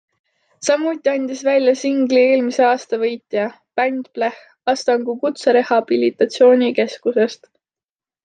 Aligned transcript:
Samuti 0.67 1.09
andis 1.09 1.41
välja 1.47 1.73
singli 1.81 2.21
eelmise 2.29 2.63
aasta 2.69 2.97
võitja- 3.03 3.43
bänd 3.81 4.09
Bläh 4.19 4.39
Astangu 4.73 5.17
Kutserehabilitatsioonikeskusest. 5.25 7.47